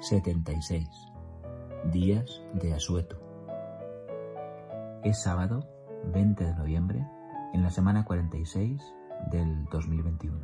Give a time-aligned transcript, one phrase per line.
[0.00, 0.88] 76.
[1.90, 3.20] Días de asueto.
[5.02, 5.68] Es sábado
[6.12, 7.04] 20 de noviembre
[7.52, 8.80] en la semana 46
[9.32, 10.38] del 2021.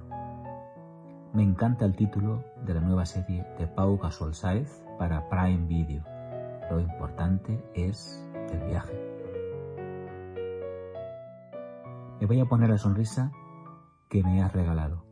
[1.35, 6.03] Me encanta el título de la nueva serie de Pau Gasol Saez para Prime Video.
[6.71, 9.01] Lo importante es el viaje.
[12.21, 13.31] Me voy a poner la sonrisa
[14.09, 15.05] que me has regalado,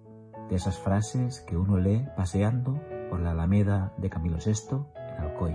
[0.48, 2.81] de esas frases que uno lee paseando
[3.12, 5.54] por la Alameda de Camilo VI en Alcoy.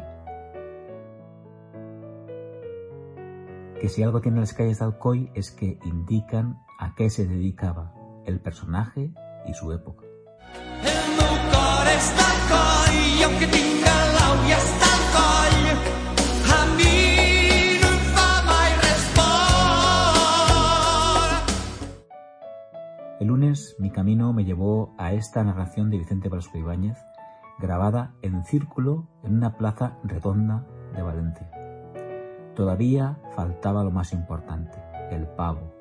[3.81, 7.95] Que si algo tiene las calles de Alcoy es que indican a qué se dedicaba
[8.27, 9.11] el personaje
[9.47, 10.05] y su época.
[23.19, 26.99] El lunes mi camino me llevó a esta narración de Vicente Velasco Ibáñez,
[27.59, 31.49] grabada en círculo en una plaza redonda de Valencia.
[32.55, 34.77] Todavía faltaba lo más importante,
[35.11, 35.73] el pavo,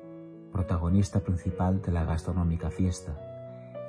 [0.51, 3.15] protagonista principal de la gastronómica fiesta,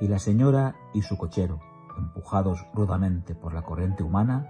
[0.01, 1.61] y la señora y su cochero,
[1.97, 4.47] empujados rudamente por la corriente humana,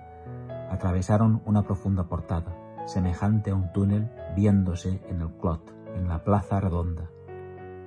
[0.71, 2.55] atravesaron una profunda portada,
[2.87, 7.09] semejante a un túnel viéndose en el clot, en la plaza redonda,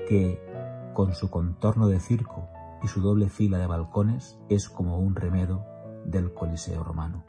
[0.07, 0.41] que,
[0.93, 2.49] con su contorno de circo
[2.83, 5.65] y su doble fila de balcones, es como un remedo
[6.05, 7.23] del Coliseo romano.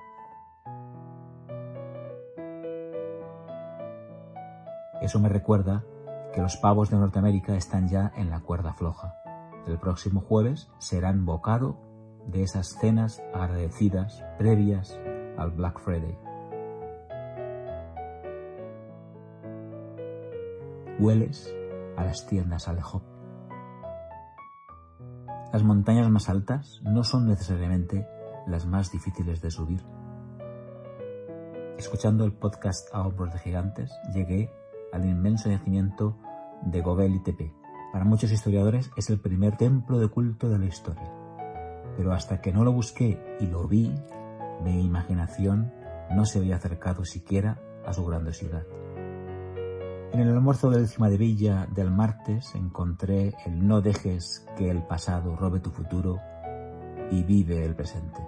[5.00, 5.84] Eso me recuerda
[6.32, 9.14] que los pavos de Norteamérica están ya en la cuerda floja.
[9.66, 11.76] El próximo jueves serán bocado
[12.26, 14.98] de esas cenas agradecidas previas
[15.36, 16.16] al Black Friday.
[20.98, 21.52] Hueles
[21.96, 23.11] a las tiendas Alejop.
[25.52, 28.08] Las montañas más altas no son necesariamente
[28.46, 29.82] las más difíciles de subir.
[31.76, 34.50] Escuchando el podcast a de gigantes, llegué
[34.94, 36.16] al inmenso yacimiento
[36.62, 37.52] de Gobel y Tepe.
[37.92, 41.12] Para muchos historiadores es el primer templo de culto de la historia.
[41.98, 43.94] Pero hasta que no lo busqué y lo vi,
[44.64, 45.70] mi imaginación
[46.10, 48.64] no se había acercado siquiera a su grandiosidad.
[50.12, 54.82] En el almuerzo de décima de Villa del martes encontré el no dejes que el
[54.82, 56.20] pasado robe tu futuro
[57.10, 58.20] y vive el presente.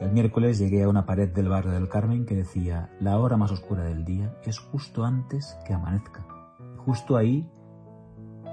[0.00, 3.50] El miércoles llegué a una pared del barrio del Carmen que decía la hora más
[3.50, 6.24] oscura del día es justo antes que amanezca.
[6.84, 7.50] Justo ahí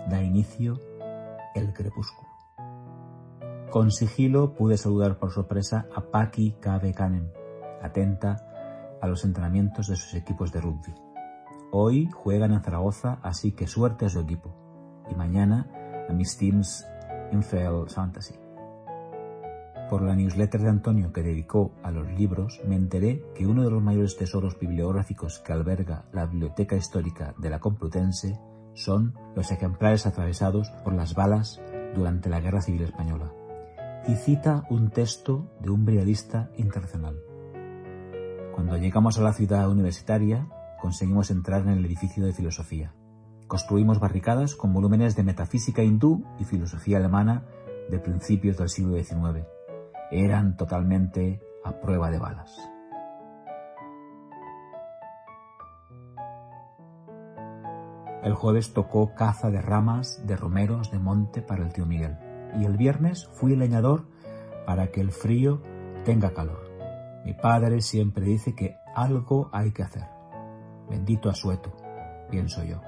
[0.09, 0.81] da inicio
[1.53, 2.29] el crepúsculo.
[3.69, 7.29] Con sigilo pude saludar por sorpresa a Paki Cabe Canem,
[7.79, 11.12] atenta a los entrenamientos de sus equipos de rugby.
[11.75, 14.53] Hoy juegan en Zaragoza, así que suerte a su equipo.
[15.09, 16.85] Y mañana a mis teams
[17.31, 18.35] Infel Fantasy.
[19.89, 23.71] Por la newsletter de Antonio que dedicó a los libros, me enteré que uno de
[23.71, 28.39] los mayores tesoros bibliográficos que alberga la Biblioteca Histórica de la Complutense
[28.75, 31.59] son los ejemplares atravesados por las balas
[31.95, 33.33] durante la Guerra Civil Española.
[34.07, 37.19] Y cita un texto de un brigadista internacional.
[38.53, 40.47] Cuando llegamos a la ciudad universitaria,
[40.83, 42.93] conseguimos entrar en el edificio de filosofía.
[43.47, 47.45] Construimos barricadas con volúmenes de metafísica hindú y filosofía alemana
[47.89, 49.47] de principios del siglo XIX.
[50.11, 52.69] Eran totalmente a prueba de balas.
[58.21, 62.17] El jueves tocó caza de ramas de romeros de monte para el tío Miguel.
[62.59, 64.09] Y el viernes fui leñador
[64.65, 65.61] para que el frío
[66.03, 66.69] tenga calor.
[67.23, 70.22] Mi padre siempre dice que algo hay que hacer.
[70.89, 71.75] Bendito asueto,
[72.29, 72.81] pienso yo.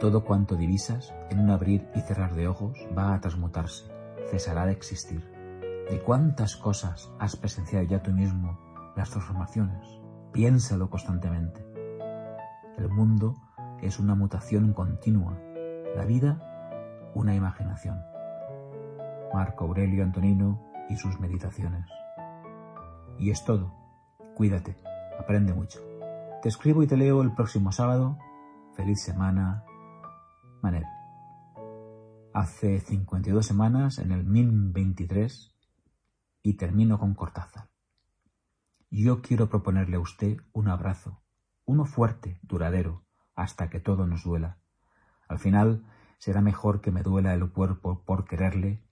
[0.00, 3.90] Todo cuanto divisas en un abrir y cerrar de ojos va a transmutarse,
[4.30, 5.24] cesará de existir.
[5.90, 8.58] ¿De cuántas cosas has presenciado ya tú mismo
[8.96, 9.86] las transformaciones?
[10.32, 11.64] Piénsalo constantemente.
[12.76, 13.34] El mundo
[13.80, 15.38] es una mutación continua,
[15.94, 16.46] la vida
[17.16, 17.98] una imaginación.
[19.32, 20.60] Marco Aurelio Antonino
[20.90, 21.86] y sus meditaciones.
[23.18, 23.72] Y es todo.
[24.34, 24.76] Cuídate,
[25.18, 25.85] aprende mucho.
[26.46, 28.20] Te escribo y te leo el próximo sábado.
[28.76, 29.64] Feliz semana,
[30.62, 30.84] Manel.
[32.32, 35.52] Hace 52 semanas, en el 1023,
[36.44, 37.68] y termino con Cortázar.
[38.92, 41.20] Yo quiero proponerle a usted un abrazo,
[41.64, 43.02] uno fuerte, duradero,
[43.34, 44.58] hasta que todo nos duela.
[45.26, 45.84] Al final
[46.18, 48.84] será mejor que me duela el cuerpo por quererle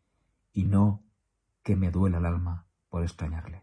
[0.53, 1.05] y no
[1.62, 3.62] que me duela el alma por extrañarle.